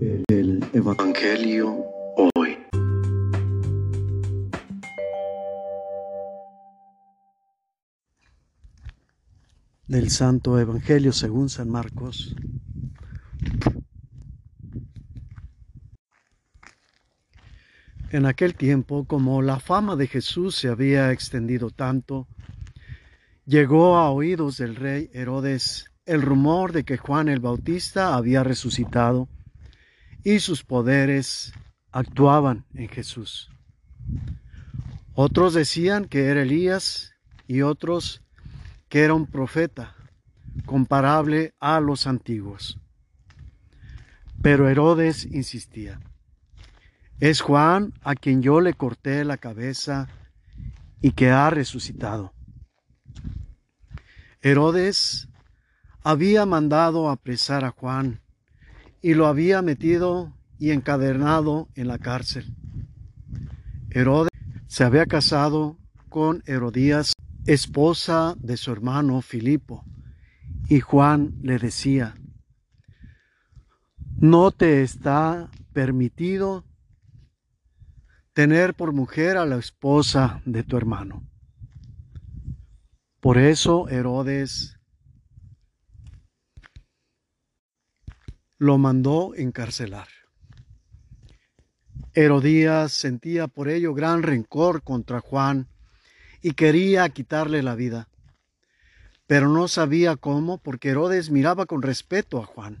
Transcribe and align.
El 0.00 0.64
Evangelio 0.72 1.84
hoy. 2.36 2.56
Del 9.88 10.10
Santo 10.10 10.60
Evangelio 10.60 11.12
según 11.12 11.48
San 11.48 11.68
Marcos. 11.68 12.36
En 18.10 18.24
aquel 18.26 18.54
tiempo, 18.54 19.04
como 19.04 19.42
la 19.42 19.58
fama 19.58 19.96
de 19.96 20.06
Jesús 20.06 20.54
se 20.54 20.68
había 20.68 21.10
extendido 21.10 21.70
tanto, 21.70 22.28
llegó 23.46 23.96
a 23.96 24.10
oídos 24.10 24.58
del 24.58 24.76
rey 24.76 25.10
Herodes 25.12 25.90
el 26.06 26.22
rumor 26.22 26.70
de 26.70 26.84
que 26.84 26.98
Juan 26.98 27.28
el 27.28 27.40
Bautista 27.40 28.14
había 28.14 28.44
resucitado 28.44 29.28
y 30.24 30.40
sus 30.40 30.64
poderes 30.64 31.52
actuaban 31.92 32.66
en 32.74 32.88
Jesús. 32.88 33.50
Otros 35.14 35.54
decían 35.54 36.04
que 36.04 36.26
era 36.26 36.42
Elías 36.42 37.14
y 37.46 37.62
otros 37.62 38.22
que 38.88 39.02
era 39.02 39.14
un 39.14 39.26
profeta 39.26 39.96
comparable 40.64 41.54
a 41.60 41.80
los 41.80 42.06
antiguos. 42.06 42.78
Pero 44.42 44.68
Herodes 44.68 45.24
insistía. 45.24 46.00
Es 47.20 47.40
Juan 47.40 47.92
a 48.02 48.14
quien 48.14 48.42
yo 48.42 48.60
le 48.60 48.74
corté 48.74 49.24
la 49.24 49.38
cabeza 49.38 50.08
y 51.00 51.12
que 51.12 51.30
ha 51.30 51.50
resucitado. 51.50 52.32
Herodes 54.40 55.28
había 56.02 56.46
mandado 56.46 57.10
apresar 57.10 57.64
a 57.64 57.70
Juan 57.70 58.20
y 59.00 59.14
lo 59.14 59.26
había 59.26 59.62
metido 59.62 60.36
y 60.58 60.70
encadenado 60.70 61.68
en 61.74 61.88
la 61.88 61.98
cárcel. 61.98 62.54
Herodes 63.90 64.30
se 64.66 64.84
había 64.84 65.06
casado 65.06 65.78
con 66.08 66.42
Herodías, 66.46 67.12
esposa 67.46 68.34
de 68.38 68.56
su 68.56 68.72
hermano 68.72 69.22
Filipo, 69.22 69.84
y 70.68 70.80
Juan 70.80 71.34
le 71.42 71.58
decía, 71.58 72.14
no 74.20 74.50
te 74.50 74.82
está 74.82 75.50
permitido 75.72 76.64
tener 78.32 78.74
por 78.74 78.92
mujer 78.92 79.36
a 79.36 79.46
la 79.46 79.56
esposa 79.56 80.42
de 80.44 80.62
tu 80.62 80.76
hermano. 80.76 81.26
Por 83.20 83.38
eso 83.38 83.88
Herodes 83.88 84.77
lo 88.58 88.76
mandó 88.76 89.34
encarcelar. 89.36 90.08
Herodías 92.12 92.92
sentía 92.92 93.46
por 93.46 93.68
ello 93.68 93.94
gran 93.94 94.24
rencor 94.24 94.82
contra 94.82 95.20
Juan 95.20 95.68
y 96.42 96.52
quería 96.52 97.08
quitarle 97.10 97.62
la 97.62 97.76
vida, 97.76 98.08
pero 99.28 99.48
no 99.48 99.68
sabía 99.68 100.16
cómo 100.16 100.58
porque 100.58 100.90
Herodes 100.90 101.30
miraba 101.30 101.66
con 101.66 101.82
respeto 101.82 102.42
a 102.42 102.46
Juan, 102.46 102.78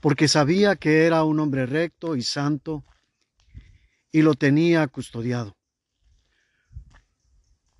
porque 0.00 0.28
sabía 0.28 0.76
que 0.76 1.06
era 1.06 1.24
un 1.24 1.40
hombre 1.40 1.64
recto 1.64 2.16
y 2.16 2.22
santo 2.22 2.84
y 4.12 4.20
lo 4.20 4.34
tenía 4.34 4.86
custodiado. 4.88 5.56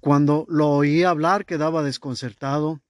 Cuando 0.01 0.47
lo 0.49 0.71
oía 0.71 1.11
hablar 1.11 1.45
quedaba 1.45 1.83
desconcertado, 1.83 2.81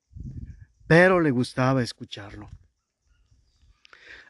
pero 0.87 1.21
le 1.21 1.31
gustaba 1.31 1.83
escucharlo. 1.83 2.51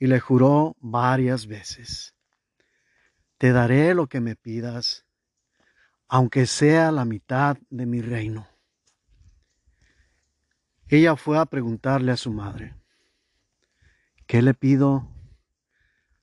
Y 0.00 0.08
le 0.08 0.18
juró 0.18 0.76
varias 0.80 1.46
veces, 1.46 2.16
te 3.38 3.52
daré 3.52 3.94
lo 3.94 4.08
que 4.08 4.20
me 4.20 4.34
pidas, 4.34 5.06
aunque 6.08 6.46
sea 6.46 6.90
la 6.90 7.04
mitad 7.04 7.58
de 7.68 7.86
mi 7.86 8.00
reino. 8.00 8.48
Ella 10.88 11.16
fue 11.16 11.38
a 11.38 11.44
preguntarle 11.46 12.10
a 12.12 12.16
su 12.16 12.32
madre, 12.32 12.74
¿qué 14.26 14.42
le 14.42 14.54
pido? 14.54 15.06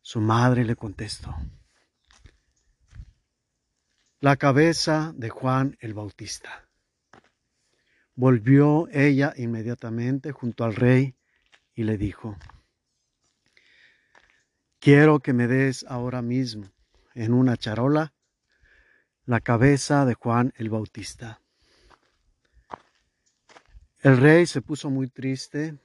Su 0.02 0.22
madre 0.22 0.66
le 0.66 0.76
contestó, 0.76 1.36
la 4.20 4.38
cabeza 4.38 5.14
de 5.16 5.30
Juan 5.30 5.78
el 5.82 5.94
Bautista. 5.94 6.68
Volvió 8.16 8.88
ella 8.90 9.34
inmediatamente 9.38 10.32
junto 10.32 10.64
al 10.64 10.76
rey 10.76 11.16
y 11.76 11.84
le 11.84 11.98
dijo, 12.00 12.36
quiero 14.80 15.20
que 15.20 15.34
me 15.34 15.48
des 15.48 15.86
ahora 15.88 16.22
mismo 16.22 16.72
en 17.14 17.34
una 17.34 17.58
charola 17.58 18.14
la 19.26 19.42
cabeza 19.42 20.06
de 20.06 20.14
Juan 20.14 20.54
el 20.56 20.70
Bautista. 20.70 21.42
El 24.00 24.18
rey 24.18 24.46
se 24.46 24.62
puso 24.62 24.90
muy 24.90 25.10
triste, 25.10 25.78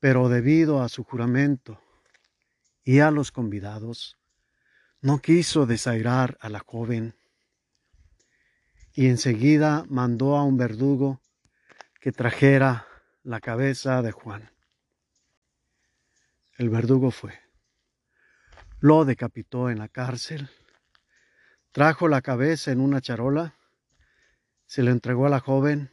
pero 0.00 0.28
debido 0.28 0.82
a 0.82 0.88
su 0.88 1.04
juramento 1.04 1.80
y 2.84 3.00
a 3.00 3.10
los 3.10 3.32
convidados, 3.32 4.16
no 5.00 5.18
quiso 5.20 5.66
desairar 5.66 6.38
a 6.40 6.48
la 6.48 6.60
joven 6.60 7.14
y 8.94 9.08
enseguida 9.08 9.84
mandó 9.88 10.36
a 10.36 10.44
un 10.44 10.56
verdugo 10.56 11.20
que 12.00 12.12
trajera 12.12 12.86
la 13.22 13.40
cabeza 13.40 14.00
de 14.02 14.12
Juan. 14.12 14.50
El 16.56 16.70
verdugo 16.70 17.10
fue, 17.10 17.43
lo 18.84 19.06
decapitó 19.06 19.70
en 19.70 19.78
la 19.78 19.88
cárcel, 19.88 20.50
trajo 21.72 22.06
la 22.06 22.20
cabeza 22.20 22.70
en 22.70 22.80
una 22.80 23.00
charola, 23.00 23.54
se 24.66 24.82
la 24.82 24.90
entregó 24.90 25.24
a 25.24 25.30
la 25.30 25.40
joven 25.40 25.90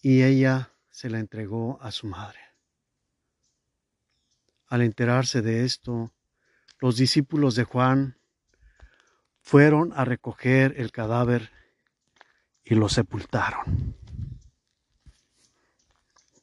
y 0.00 0.22
ella 0.22 0.70
se 0.88 1.10
la 1.10 1.18
entregó 1.18 1.78
a 1.82 1.90
su 1.90 2.06
madre. 2.06 2.38
Al 4.68 4.80
enterarse 4.80 5.42
de 5.42 5.66
esto, 5.66 6.14
los 6.78 6.96
discípulos 6.96 7.54
de 7.54 7.64
Juan 7.64 8.16
fueron 9.42 9.92
a 9.94 10.06
recoger 10.06 10.72
el 10.78 10.90
cadáver 10.90 11.50
y 12.64 12.76
lo 12.76 12.88
sepultaron. 12.88 13.94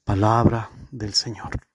Palabra 0.04 0.70
del 0.92 1.16
Señor. 1.16 1.69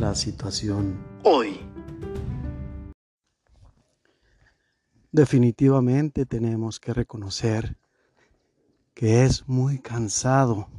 La 0.00 0.14
situación 0.14 0.98
hoy. 1.24 1.60
Definitivamente 5.12 6.24
tenemos 6.24 6.80
que 6.80 6.94
reconocer 6.94 7.76
que 8.94 9.24
es 9.24 9.46
muy 9.46 9.78
cansado 9.78 10.70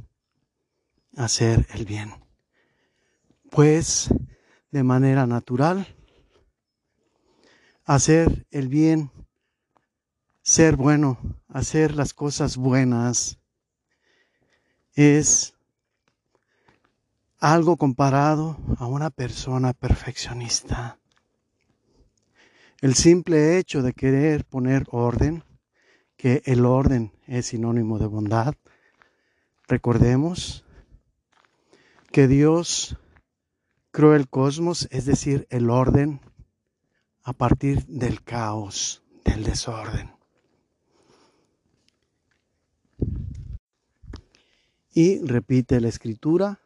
hacer 1.16 1.68
el 1.72 1.84
bien. 1.84 2.12
Pues 3.48 4.12
de 4.72 4.82
manera 4.82 5.24
natural, 5.24 5.86
hacer 7.84 8.48
el 8.50 8.66
bien, 8.66 9.12
ser 10.42 10.74
bueno, 10.74 11.16
hacer 11.46 11.94
las 11.94 12.12
cosas 12.12 12.56
buenas, 12.56 13.38
es 14.94 15.54
algo 17.42 17.76
comparado 17.76 18.56
a 18.78 18.86
una 18.86 19.10
persona 19.10 19.72
perfeccionista. 19.72 21.00
El 22.80 22.94
simple 22.94 23.58
hecho 23.58 23.82
de 23.82 23.94
querer 23.94 24.44
poner 24.44 24.84
orden 24.92 25.42
que 26.16 26.42
el 26.44 26.64
orden 26.64 27.12
es 27.26 27.46
sinónimo 27.46 27.98
de 27.98 28.06
bondad. 28.06 28.54
Recordemos 29.66 30.64
que 32.12 32.28
Dios 32.28 32.96
creó 33.90 34.14
el 34.14 34.28
cosmos, 34.28 34.86
es 34.92 35.04
decir, 35.04 35.48
el 35.50 35.68
orden, 35.68 36.20
a 37.24 37.32
partir 37.32 37.84
del 37.86 38.22
caos, 38.22 39.02
del 39.24 39.42
desorden. 39.42 40.12
Y 44.94 45.18
repite 45.26 45.80
la 45.80 45.88
escritura 45.88 46.61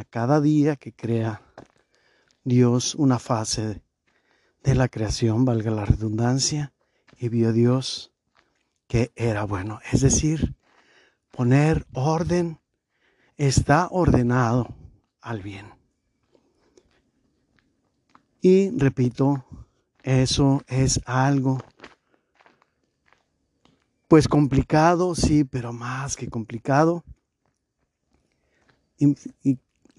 a 0.00 0.04
cada 0.04 0.40
día 0.40 0.76
que 0.76 0.92
crea 0.92 1.42
Dios 2.42 2.94
una 2.94 3.18
fase 3.18 3.82
de 4.62 4.74
la 4.74 4.88
creación, 4.88 5.44
valga 5.44 5.70
la 5.70 5.84
redundancia, 5.84 6.72
y 7.18 7.28
vio 7.28 7.52
Dios 7.52 8.10
que 8.86 9.12
era 9.14 9.44
bueno. 9.44 9.78
Es 9.92 10.00
decir, 10.00 10.56
poner 11.30 11.86
orden 11.92 12.58
está 13.36 13.88
ordenado 13.90 14.74
al 15.20 15.42
bien. 15.42 15.66
Y 18.40 18.70
repito, 18.70 19.44
eso 20.02 20.62
es 20.66 21.00
algo 21.04 21.58
pues 24.08 24.28
complicado, 24.28 25.14
sí, 25.14 25.44
pero 25.44 25.74
más 25.74 26.16
que 26.16 26.28
complicado. 26.28 27.04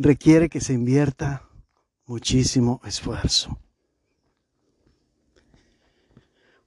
Requiere 0.02 0.50
que 0.50 0.62
se 0.62 0.74
invierta 0.74 1.48
muchísimo 2.06 2.82
esfuerzo. 2.84 3.60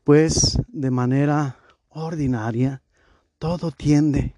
Pues 0.04 0.58
de 0.68 0.90
manera 0.90 1.58
ordinaria 1.88 2.82
todo 3.38 3.70
tiende 3.70 4.36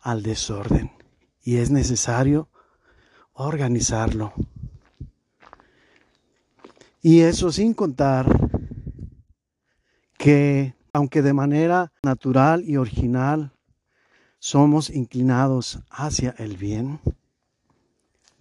al 0.00 0.22
desorden 0.22 0.90
y 1.42 1.56
es 1.56 1.70
necesario 1.70 2.48
organizarlo. 3.32 4.32
Y 7.02 7.20
eso 7.20 7.52
sin 7.52 7.74
contar 7.74 8.26
que 10.16 10.74
aunque 10.92 11.22
de 11.22 11.34
manera 11.34 11.92
natural 12.02 12.64
y 12.66 12.76
original 12.76 13.52
somos 14.38 14.90
inclinados 14.90 15.80
hacia 15.90 16.34
el 16.38 16.56
bien, 16.56 17.00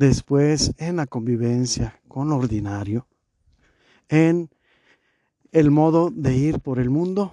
después 0.07 0.73
en 0.77 0.97
la 0.97 1.07
convivencia 1.07 1.99
con 2.07 2.29
lo 2.29 2.35
ordinario, 2.35 3.07
en 4.09 4.49
el 5.51 5.71
modo 5.71 6.11
de 6.11 6.35
ir 6.35 6.59
por 6.59 6.79
el 6.79 6.89
mundo, 6.89 7.31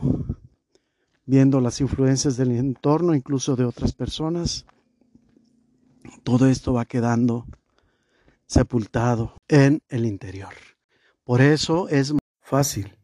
viendo 1.26 1.60
las 1.60 1.80
influencias 1.80 2.36
del 2.36 2.52
entorno, 2.52 3.14
incluso 3.14 3.56
de 3.56 3.64
otras 3.64 3.92
personas, 3.92 4.66
todo 6.22 6.46
esto 6.46 6.72
va 6.72 6.84
quedando 6.84 7.46
sepultado 8.46 9.34
en 9.48 9.82
el 9.88 10.06
interior. 10.06 10.54
Por 11.24 11.40
eso 11.40 11.88
es 11.88 12.14
fácil 12.40 12.96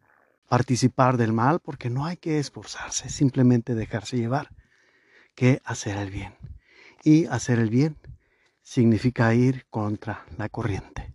participar 0.48 1.16
del 1.16 1.32
mal 1.32 1.60
porque 1.60 1.90
no 1.90 2.04
hay 2.04 2.16
que 2.16 2.38
esforzarse, 2.38 3.08
simplemente 3.08 3.74
dejarse 3.74 4.16
llevar, 4.16 4.50
que 5.34 5.60
hacer 5.64 5.96
el 5.96 6.10
bien. 6.10 6.34
Y 7.04 7.26
hacer 7.26 7.58
el 7.60 7.70
bien 7.70 7.96
significa 8.66 9.32
ir 9.32 9.64
contra 9.70 10.26
la 10.36 10.48
corriente. 10.48 11.14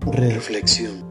Reflexión. 0.00 1.04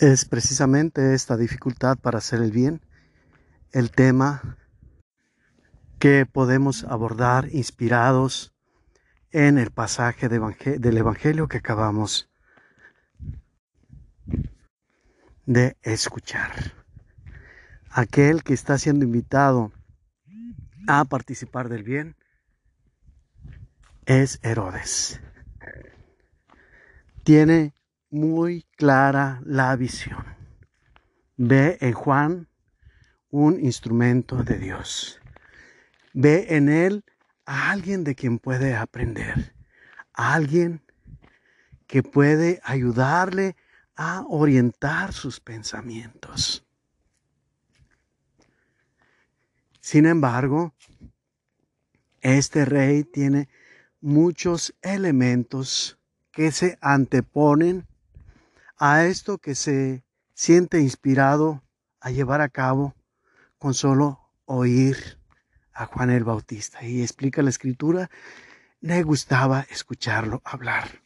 Es 0.00 0.24
precisamente 0.24 1.14
esta 1.14 1.36
dificultad 1.36 1.96
para 1.96 2.18
hacer 2.18 2.42
el 2.42 2.50
bien 2.50 2.80
el 3.70 3.92
tema 3.92 4.58
que 6.00 6.26
podemos 6.26 6.82
abordar 6.82 7.48
inspirados 7.52 8.52
en 9.30 9.58
el 9.58 9.70
pasaje 9.70 10.28
del 10.28 10.96
Evangelio 10.96 11.46
que 11.46 11.58
acabamos 11.58 12.28
de 15.46 15.76
escuchar. 15.82 16.50
Aquel 17.90 18.42
que 18.42 18.54
está 18.54 18.76
siendo 18.76 19.04
invitado 19.04 19.72
a 20.88 21.04
participar 21.04 21.68
del 21.68 21.82
bien 21.82 22.16
es 24.06 24.40
Herodes. 24.42 25.20
Tiene 27.24 27.74
muy 28.10 28.66
clara 28.74 29.42
la 29.44 29.76
visión. 29.76 30.24
Ve 31.36 31.76
en 31.82 31.92
Juan 31.92 32.48
un 33.30 33.60
instrumento 33.60 34.42
de 34.42 34.58
Dios. 34.58 35.20
Ve 36.14 36.56
en 36.56 36.70
él 36.70 37.04
a 37.44 37.70
alguien 37.70 38.02
de 38.02 38.14
quien 38.14 38.38
puede 38.38 38.74
aprender, 38.74 39.54
a 40.14 40.32
alguien 40.32 40.82
que 41.86 42.02
puede 42.02 42.60
ayudarle 42.64 43.56
a 43.94 44.24
orientar 44.26 45.12
sus 45.12 45.38
pensamientos. 45.38 46.66
Sin 49.88 50.04
embargo, 50.04 50.74
este 52.20 52.66
rey 52.66 53.04
tiene 53.04 53.48
muchos 54.02 54.74
elementos 54.82 55.98
que 56.30 56.52
se 56.52 56.76
anteponen 56.82 57.86
a 58.76 59.06
esto 59.06 59.38
que 59.38 59.54
se 59.54 60.04
siente 60.34 60.78
inspirado 60.78 61.62
a 62.00 62.10
llevar 62.10 62.42
a 62.42 62.50
cabo 62.50 62.96
con 63.56 63.72
solo 63.72 64.20
oír 64.44 65.18
a 65.72 65.86
Juan 65.86 66.10
el 66.10 66.24
Bautista. 66.24 66.84
Y 66.84 67.00
explica 67.00 67.40
la 67.40 67.48
escritura, 67.48 68.10
le 68.82 69.02
gustaba 69.04 69.62
escucharlo 69.70 70.42
hablar. 70.44 71.00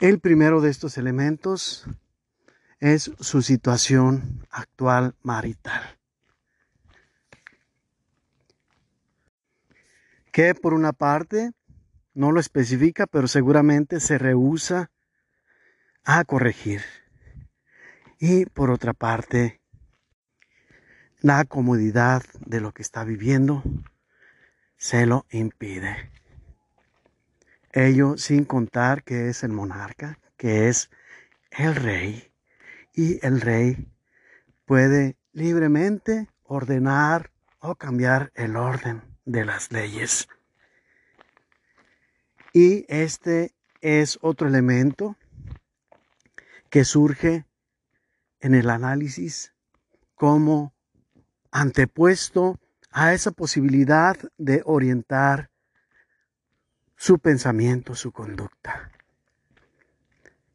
El 0.00 0.18
primero 0.20 0.62
de 0.62 0.70
estos 0.70 0.96
elementos 0.96 1.86
es 2.80 3.10
su 3.20 3.42
situación 3.42 4.46
actual 4.50 5.14
marital. 5.20 5.95
Que 10.36 10.54
por 10.54 10.74
una 10.74 10.92
parte 10.92 11.52
no 12.12 12.30
lo 12.30 12.40
especifica, 12.40 13.06
pero 13.06 13.26
seguramente 13.26 14.00
se 14.00 14.18
rehúsa 14.18 14.90
a 16.04 16.24
corregir. 16.24 16.82
Y 18.18 18.44
por 18.44 18.70
otra 18.70 18.92
parte, 18.92 19.62
la 21.22 21.42
comodidad 21.46 22.22
de 22.44 22.60
lo 22.60 22.72
que 22.72 22.82
está 22.82 23.02
viviendo 23.02 23.62
se 24.76 25.06
lo 25.06 25.24
impide. 25.30 26.10
Ello 27.72 28.18
sin 28.18 28.44
contar 28.44 29.04
que 29.04 29.30
es 29.30 29.42
el 29.42 29.52
monarca, 29.52 30.18
que 30.36 30.68
es 30.68 30.90
el 31.50 31.74
rey, 31.74 32.30
y 32.92 33.24
el 33.26 33.40
rey 33.40 33.90
puede 34.66 35.16
libremente 35.32 36.28
ordenar 36.42 37.30
o 37.58 37.76
cambiar 37.76 38.32
el 38.34 38.56
orden 38.56 39.15
de 39.26 39.44
las 39.44 39.70
leyes. 39.70 40.28
Y 42.54 42.86
este 42.88 43.54
es 43.82 44.18
otro 44.22 44.48
elemento 44.48 45.16
que 46.70 46.84
surge 46.84 47.44
en 48.40 48.54
el 48.54 48.70
análisis 48.70 49.52
como 50.14 50.72
antepuesto 51.50 52.58
a 52.90 53.12
esa 53.12 53.30
posibilidad 53.30 54.16
de 54.38 54.62
orientar 54.64 55.50
su 56.96 57.18
pensamiento, 57.18 57.94
su 57.94 58.12
conducta. 58.12 58.90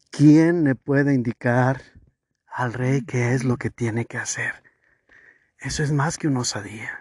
¿Quién 0.09 0.63
le 0.63 0.75
puede 0.75 1.13
indicar 1.13 1.81
al 2.47 2.73
rey 2.73 3.03
qué 3.03 3.33
es 3.33 3.43
lo 3.43 3.57
que 3.57 3.69
tiene 3.69 4.05
que 4.05 4.17
hacer? 4.17 4.63
Eso 5.59 5.83
es 5.83 5.91
más 5.91 6.17
que 6.17 6.27
una 6.27 6.39
osadía. 6.39 7.00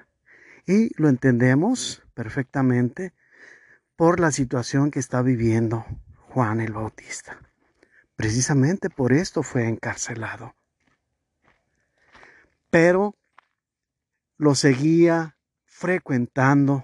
Y 0.66 0.90
lo 1.00 1.08
entendemos 1.08 2.02
perfectamente 2.14 3.12
por 3.96 4.20
la 4.20 4.30
situación 4.30 4.90
que 4.90 4.98
está 4.98 5.22
viviendo 5.22 5.84
Juan 6.30 6.60
el 6.60 6.72
Bautista. 6.72 7.38
Precisamente 8.16 8.90
por 8.90 9.12
esto 9.12 9.42
fue 9.42 9.68
encarcelado. 9.68 10.54
Pero 12.70 13.16
lo 14.36 14.54
seguía 14.54 15.36
frecuentando 15.64 16.82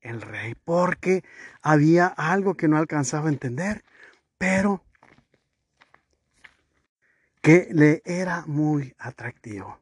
el 0.00 0.20
rey, 0.20 0.54
porque 0.54 1.22
había 1.62 2.06
algo 2.06 2.54
que 2.54 2.68
no 2.68 2.76
alcanzaba 2.76 3.28
a 3.28 3.32
entender, 3.32 3.84
pero 4.38 4.84
que 7.40 7.68
le 7.72 8.02
era 8.04 8.44
muy 8.46 8.94
atractivo. 8.98 9.81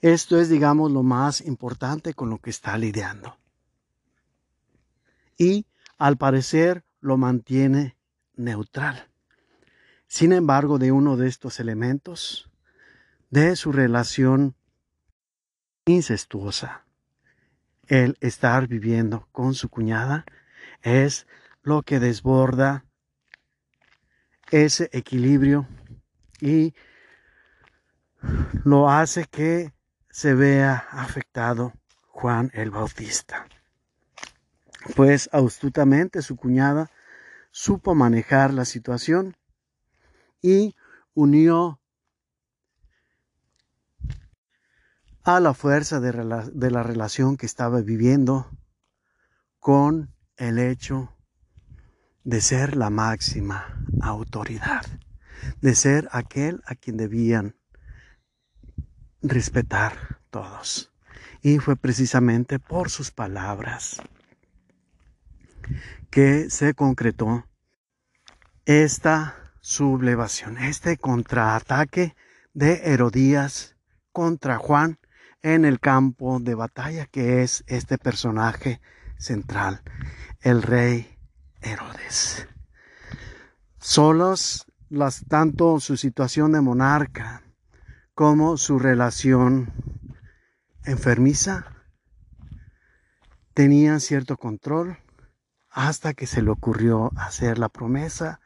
Esto 0.00 0.38
es, 0.40 0.48
digamos, 0.48 0.92
lo 0.92 1.02
más 1.02 1.40
importante 1.40 2.14
con 2.14 2.30
lo 2.30 2.38
que 2.38 2.50
está 2.50 2.78
lidiando. 2.78 3.36
Y 5.36 5.66
al 5.98 6.16
parecer 6.16 6.84
lo 7.00 7.16
mantiene 7.16 7.96
neutral. 8.34 9.08
Sin 10.06 10.32
embargo, 10.32 10.78
de 10.78 10.92
uno 10.92 11.16
de 11.16 11.28
estos 11.28 11.60
elementos, 11.60 12.50
de 13.30 13.56
su 13.56 13.72
relación 13.72 14.54
incestuosa, 15.84 16.84
el 17.88 18.16
estar 18.20 18.68
viviendo 18.68 19.28
con 19.32 19.54
su 19.54 19.68
cuñada 19.68 20.24
es 20.82 21.26
lo 21.62 21.82
que 21.82 21.98
desborda 21.98 22.84
ese 24.50 24.88
equilibrio 24.92 25.66
y 26.40 26.74
lo 28.64 28.90
hace 28.90 29.26
que 29.26 29.72
se 30.10 30.34
vea 30.34 30.86
afectado 30.90 31.72
Juan 32.08 32.50
el 32.54 32.70
Bautista. 32.70 33.46
Pues 34.96 35.28
astutamente 35.32 36.22
su 36.22 36.36
cuñada 36.36 36.90
supo 37.50 37.94
manejar 37.94 38.52
la 38.52 38.64
situación 38.64 39.36
y 40.40 40.74
unió 41.14 41.80
a 45.24 45.40
la 45.40 45.52
fuerza 45.52 46.00
de, 46.00 46.12
la 46.70 46.82
relación 46.82 47.36
que 47.36 47.46
estaba 47.46 47.82
viviendo 47.82 48.50
con 49.58 50.14
el 50.36 50.58
hecho 50.58 51.14
de 52.24 52.40
ser 52.40 52.76
la 52.76 52.88
máxima 52.88 53.84
autoridad, 54.00 54.86
de 55.60 55.74
ser 55.74 56.08
aquel 56.12 56.62
a 56.64 56.74
quien 56.74 56.96
debían 56.96 57.57
respetar 59.22 60.20
todos. 60.30 60.92
Y 61.42 61.58
fue 61.58 61.76
precisamente 61.76 62.58
por 62.58 62.90
sus 62.90 63.10
palabras 63.10 64.00
que 66.10 66.50
se 66.50 66.74
concretó 66.74 67.46
esta 68.64 69.52
sublevación, 69.60 70.58
este 70.58 70.96
contraataque 70.96 72.14
de 72.54 72.92
Herodías 72.92 73.76
contra 74.12 74.58
Juan 74.58 74.98
en 75.42 75.64
el 75.64 75.78
campo 75.78 76.40
de 76.40 76.54
batalla 76.54 77.06
que 77.06 77.42
es 77.42 77.64
este 77.66 77.98
personaje 77.98 78.80
central, 79.16 79.82
el 80.40 80.62
rey 80.62 81.16
Herodes. 81.60 82.48
Solos 83.78 84.66
las, 84.90 85.24
tanto 85.28 85.80
su 85.80 85.96
situación 85.96 86.52
de 86.52 86.60
monarca 86.60 87.42
como 88.18 88.56
su 88.56 88.80
relación 88.80 89.72
enfermiza 90.82 91.66
tenían 93.54 94.00
cierto 94.00 94.36
control 94.36 94.98
hasta 95.70 96.14
que 96.14 96.26
se 96.26 96.42
le 96.42 96.50
ocurrió 96.50 97.12
hacer 97.16 97.60
la 97.60 97.68
promesa 97.68 98.40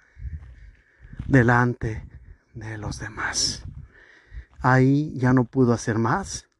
delante 1.26 2.06
de 2.52 2.76
los 2.76 2.98
demás. 2.98 3.64
Ahí 4.60 5.14
ya 5.16 5.32
no 5.32 5.44
pudo 5.44 5.72
hacer 5.72 5.96
más, 5.96 6.50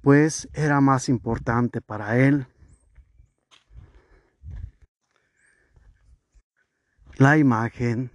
pues 0.00 0.48
era 0.54 0.80
más 0.80 1.10
importante 1.10 1.82
para 1.82 2.16
él 2.16 2.46
la 7.16 7.36
imagen 7.36 8.10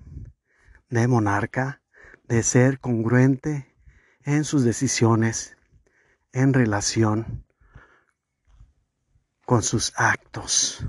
de 0.89 1.07
monarca, 1.07 1.83
de 2.23 2.41
ser 2.41 2.79
congruente 2.79 3.74
en 4.25 4.43
sus 4.43 4.63
decisiones 4.63 5.55
en 6.33 6.53
relación 6.53 7.45
con 9.45 9.61
sus 9.61 9.93
actos. 9.95 10.83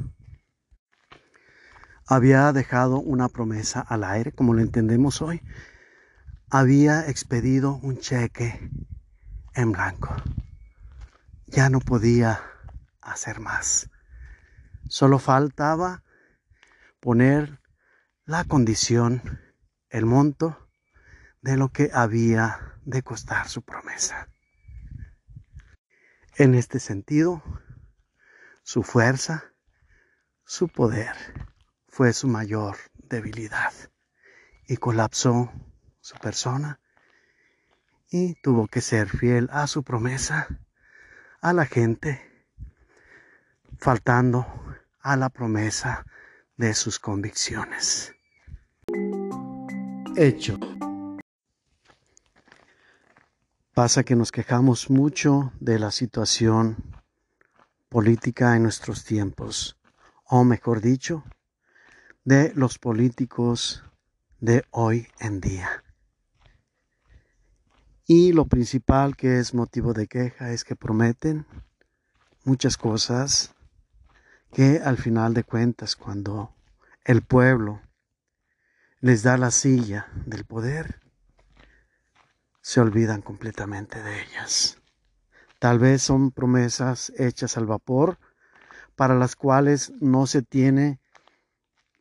Había 2.06 2.50
dejado 2.52 2.98
una 2.98 3.28
promesa 3.28 3.80
al 3.80 4.04
aire, 4.04 4.32
como 4.32 4.54
lo 4.54 4.62
entendemos 4.62 5.20
hoy. 5.20 5.42
Había 6.48 7.08
expedido 7.08 7.74
un 7.82 7.98
cheque 7.98 8.70
en 9.54 9.72
blanco. 9.72 10.16
Ya 11.46 11.68
no 11.68 11.80
podía 11.80 12.40
hacer 13.02 13.38
más. 13.40 13.90
Solo 14.88 15.18
faltaba 15.18 16.04
poner 17.00 17.60
la 18.24 18.44
condición, 18.44 19.40
el 19.90 20.06
monto 20.06 20.65
de 21.46 21.56
lo 21.56 21.68
que 21.68 21.90
había 21.94 22.74
de 22.84 23.04
costar 23.04 23.48
su 23.48 23.62
promesa. 23.62 24.28
En 26.34 26.56
este 26.56 26.80
sentido, 26.80 27.40
su 28.64 28.82
fuerza, 28.82 29.44
su 30.44 30.66
poder 30.66 31.14
fue 31.86 32.12
su 32.12 32.26
mayor 32.26 32.76
debilidad 32.94 33.72
y 34.66 34.78
colapsó 34.78 35.52
su 36.00 36.18
persona 36.18 36.80
y 38.10 38.34
tuvo 38.42 38.66
que 38.66 38.80
ser 38.80 39.08
fiel 39.08 39.48
a 39.52 39.68
su 39.68 39.84
promesa, 39.84 40.48
a 41.40 41.52
la 41.52 41.64
gente, 41.64 42.28
faltando 43.78 44.48
a 44.98 45.14
la 45.14 45.28
promesa 45.28 46.04
de 46.56 46.74
sus 46.74 46.98
convicciones. 46.98 48.12
Hecho. 50.16 50.58
Pasa 53.76 54.04
que 54.04 54.16
nos 54.16 54.32
quejamos 54.32 54.88
mucho 54.88 55.52
de 55.60 55.78
la 55.78 55.90
situación 55.90 56.78
política 57.90 58.56
en 58.56 58.62
nuestros 58.62 59.04
tiempos, 59.04 59.76
o 60.24 60.44
mejor 60.44 60.80
dicho, 60.80 61.24
de 62.24 62.54
los 62.54 62.78
políticos 62.78 63.84
de 64.40 64.64
hoy 64.70 65.08
en 65.20 65.42
día. 65.42 65.84
Y 68.06 68.32
lo 68.32 68.46
principal 68.46 69.14
que 69.14 69.40
es 69.40 69.52
motivo 69.52 69.92
de 69.92 70.06
queja 70.06 70.52
es 70.52 70.64
que 70.64 70.74
prometen 70.74 71.44
muchas 72.44 72.78
cosas 72.78 73.54
que 74.54 74.80
al 74.82 74.96
final 74.96 75.34
de 75.34 75.44
cuentas 75.44 75.96
cuando 75.96 76.54
el 77.04 77.20
pueblo 77.20 77.82
les 79.00 79.22
da 79.22 79.36
la 79.36 79.50
silla 79.50 80.06
del 80.24 80.46
poder, 80.46 81.05
se 82.66 82.80
olvidan 82.80 83.22
completamente 83.22 84.02
de 84.02 84.22
ellas. 84.22 84.78
Tal 85.60 85.78
vez 85.78 86.02
son 86.02 86.32
promesas 86.32 87.12
hechas 87.16 87.56
al 87.56 87.64
vapor 87.64 88.18
para 88.96 89.14
las 89.14 89.36
cuales 89.36 89.92
no 90.00 90.26
se 90.26 90.42
tiene 90.42 90.98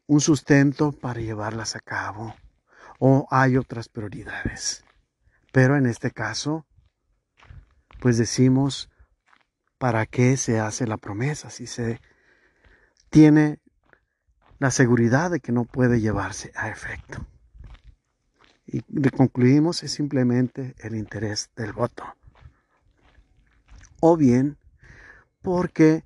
un 0.08 0.22
sustento 0.22 0.92
para 0.92 1.22
llevarlas 1.22 1.76
a 1.76 1.82
cabo 1.82 2.36
o 2.98 3.28
hay 3.30 3.58
otras 3.58 3.90
prioridades. 3.90 4.84
Pero 5.52 5.78
en 5.78 5.86
este 5.86 6.10
caso, 6.10 6.66
pues 8.00 8.18
decimos, 8.18 8.90
¿para 9.78 10.08
qué 10.08 10.36
se 10.36 10.60
hace 10.60 10.88
la 10.88 10.98
promesa 10.98 11.52
si 11.52 11.68
se 11.68 12.02
tiene 13.12 13.60
la 14.58 14.72
seguridad 14.72 15.30
de 15.30 15.42
que 15.42 15.52
no 15.52 15.66
puede 15.66 16.02
llevarse 16.02 16.52
a 16.56 16.70
efecto? 16.70 17.24
Y 18.68 18.82
concluimos 19.12 19.84
es 19.84 19.92
simplemente 19.92 20.76
el 20.80 20.96
interés 20.96 21.50
del 21.56 21.74
voto. 21.74 22.04
O 24.00 24.18
bien 24.18 24.58
porque 25.42 26.04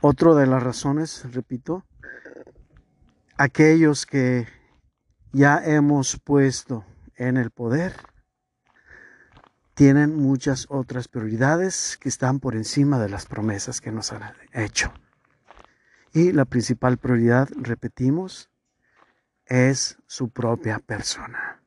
otra 0.00 0.34
de 0.34 0.46
las 0.46 0.62
razones, 0.62 1.32
repito, 1.32 1.84
aquellos 3.36 4.04
que 4.04 4.46
ya 5.32 5.62
hemos 5.64 6.18
puesto 6.18 6.84
en 7.16 7.36
el 7.36 7.50
poder 7.50 7.94
tienen 9.74 10.14
muchas 10.16 10.66
otras 10.68 11.08
prioridades 11.08 11.96
que 11.98 12.08
están 12.08 12.40
por 12.40 12.56
encima 12.56 12.98
de 12.98 13.08
las 13.08 13.26
promesas 13.26 13.80
que 13.80 13.92
nos 13.92 14.12
han 14.12 14.22
hecho. 14.52 14.92
Y 16.12 16.32
la 16.32 16.44
principal 16.44 16.98
prioridad, 16.98 17.48
repetimos, 17.56 18.50
es 19.46 19.98
su 20.06 20.30
propia 20.30 20.78
persona. 20.78 21.60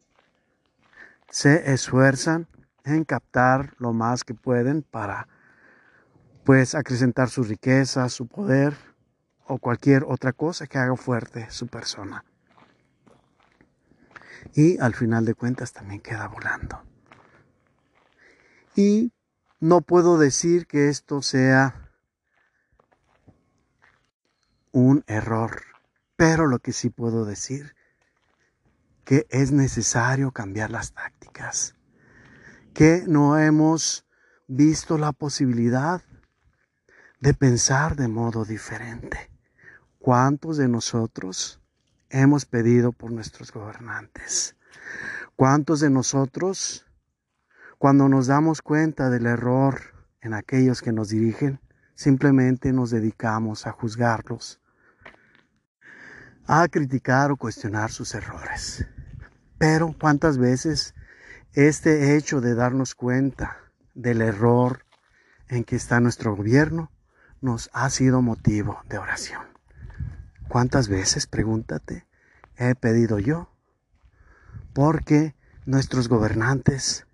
Se 1.29 1.74
esfuerzan 1.74 2.48
en 2.84 3.03
captar 3.03 3.74
lo 3.77 3.94
más 3.94 4.24
que 4.24 4.34
pueden 4.34 4.84
para 4.84 5.27
pues 6.44 6.75
acrecentar 6.75 7.29
su 7.29 7.44
riqueza, 7.44 8.08
su 8.10 8.27
poder 8.27 8.75
o 9.48 9.58
cualquier 9.58 10.03
otra 10.08 10.34
cosa 10.34 10.67
que 10.67 10.77
haga 10.77 10.96
fuerte 10.96 11.50
su 11.50 11.67
persona. 11.67 12.24
Y 14.53 14.77
al 14.79 14.94
final 14.94 15.25
de 15.25 15.34
cuentas 15.34 15.74
también 15.74 16.01
queda 16.01 16.27
volando. 16.27 16.84
Y 18.75 19.12
no 19.60 19.82
puedo 19.82 20.17
decir 20.17 20.67
que 20.67 20.89
esto 20.89 21.22
sea 21.22 21.89
un 24.72 25.03
error 25.08 25.75
pero 26.15 26.48
lo 26.48 26.60
que 26.60 26.74
sí 26.74 26.89
puedo 26.89 27.25
decir, 27.25 27.75
que 29.03 29.27
es 29.29 29.51
necesario 29.51 30.31
cambiar 30.31 30.72
las 30.72 30.93
tácticas, 30.93 31.75
que 32.74 33.03
no 33.07 33.38
hemos 33.38 34.05
visto 34.48 34.98
la 34.98 35.12
posibilidad 35.12 36.01
de 37.19 37.34
pensar 37.34 37.95
de 37.95 38.07
modo 38.07 38.45
diferente. 38.45 39.31
¿Cuántos 40.00 40.57
de 40.57 40.67
nosotros 40.67 41.62
hemos 42.10 42.45
pedido 42.45 42.91
por 42.91 43.12
nuestros 43.12 43.51
gobernantes? 43.51 44.55
¿Cuántos 45.36 45.79
de 45.79 45.89
nosotros, 45.89 46.86
cuando 47.77 48.07
nos 48.07 48.27
damos 48.27 48.62
cuenta 48.62 49.10
del 49.10 49.25
error 49.25 49.81
en 50.22 50.34
aquellos 50.34 50.81
que 50.81 50.91
nos 50.91 51.10
dirigen, 51.10 51.60
simplemente 51.95 52.72
nos 52.74 52.91
dedicamos 52.91 53.67
a 53.67 53.72
juzgarlos, 53.72 54.60
a 56.48 56.68
criticar 56.68 57.32
o 57.32 57.38
cuestionar 57.38 57.92
sus 57.92 58.14
errores. 58.14 58.86
Pero 59.58 59.96
cuántas 60.00 60.38
veces 60.38 60.94
este 61.54 62.16
hecho 62.16 62.42
de 62.42 62.56
darnos 62.56 62.96
cuenta 62.96 63.58
del 63.94 64.22
error 64.22 64.86
en 65.48 65.64
que 65.64 65.75
está 65.75 66.00
nuestro 66.00 66.36
gobierno 66.36 66.92
nos 67.42 67.70
ha 67.74 67.90
sido 67.90 68.22
motivo 68.22 68.82
de 68.90 68.98
oración. 68.98 69.44
¿Cuántas 70.48 70.90
veces, 70.90 71.28
pregúntate, 71.28 72.06
he 72.58 72.75
pedido 72.75 73.20
yo? 73.20 73.50
Porque 74.74 75.36
nuestros 75.66 76.08
gobernantes 76.10 77.08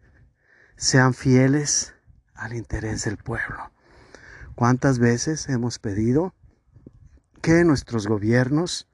sean 0.75 1.13
fieles 1.13 1.93
al 2.33 2.53
interés 2.53 3.05
del 3.05 3.17
pueblo. 3.17 3.71
¿Cuántas 4.55 4.99
veces 4.99 5.47
hemos 5.47 5.79
pedido 5.79 6.33
que 7.41 7.63
nuestros 7.63 8.07
gobiernos 8.07 8.87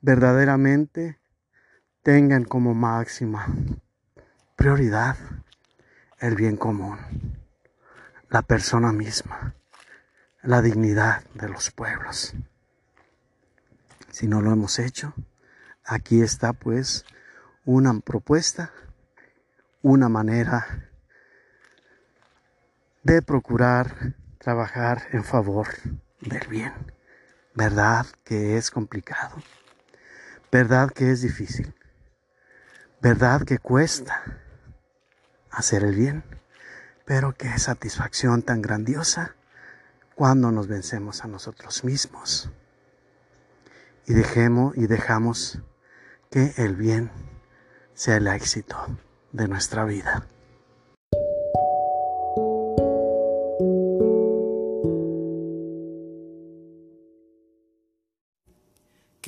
verdaderamente 0.00 1.20
tengan 2.02 2.44
como 2.44 2.74
máxima 2.74 3.46
prioridad 4.56 5.16
el 6.18 6.34
bien 6.34 6.56
común, 6.56 6.98
la 8.28 8.42
persona 8.42 8.92
misma, 8.92 9.54
la 10.42 10.62
dignidad 10.62 11.24
de 11.34 11.48
los 11.48 11.70
pueblos? 11.70 12.34
Si 14.10 14.26
no 14.26 14.40
lo 14.40 14.52
hemos 14.52 14.78
hecho, 14.78 15.14
aquí 15.84 16.22
está 16.22 16.52
pues 16.52 17.04
una 17.64 17.98
propuesta, 18.00 18.72
una 19.82 20.08
manera 20.08 20.90
de 23.02 23.22
procurar 23.22 24.14
trabajar 24.38 25.02
en 25.12 25.24
favor 25.24 25.68
del 26.20 26.46
bien. 26.48 26.72
¿Verdad 27.54 28.06
que 28.24 28.56
es 28.56 28.70
complicado? 28.70 29.36
¿Verdad 30.52 30.90
que 30.90 31.12
es 31.12 31.22
difícil? 31.22 31.74
¿Verdad 33.00 33.42
que 33.42 33.58
cuesta 33.58 34.40
hacer 35.50 35.84
el 35.84 35.94
bien? 35.94 36.24
Pero 37.04 37.34
qué 37.34 37.56
satisfacción 37.58 38.42
tan 38.42 38.60
grandiosa 38.60 39.36
cuando 40.16 40.50
nos 40.50 40.66
vencemos 40.66 41.24
a 41.24 41.28
nosotros 41.28 41.84
mismos 41.84 42.50
y 44.06 44.12
dejemos 44.12 44.76
y 44.76 44.88
dejamos 44.88 45.60
que 46.30 46.52
el 46.56 46.74
bien 46.74 47.12
sea 47.94 48.16
el 48.16 48.26
éxito 48.26 48.76
de 49.30 49.46
nuestra 49.46 49.84
vida. 49.84 50.26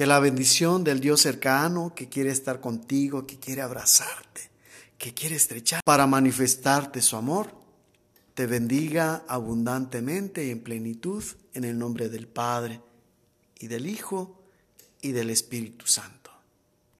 Que 0.02 0.06
la 0.06 0.18
bendición 0.18 0.82
del 0.82 0.99
Dios 0.99 1.21
cercano 1.21 1.94
que 1.94 2.09
quiere 2.09 2.30
estar 2.30 2.61
contigo, 2.61 3.25
que 3.25 3.38
quiere 3.38 3.62
abrazarte, 3.62 4.50
que 4.99 5.14
quiere 5.14 5.37
estrechar 5.37 5.80
para 5.85 6.09
manifestarte 6.09 7.00
su 7.00 7.14
amor, 7.14 7.54
te 8.35 8.47
bendiga 8.47 9.23
abundantemente 9.28 10.44
y 10.44 10.50
en 10.50 10.64
plenitud 10.64 11.23
en 11.54 11.62
el 11.62 11.78
nombre 11.78 12.09
del 12.09 12.26
Padre 12.26 12.80
y 13.61 13.68
del 13.68 13.87
Hijo 13.87 14.42
y 15.00 15.12
del 15.12 15.30
Espíritu 15.30 15.87
Santo. 15.87 16.22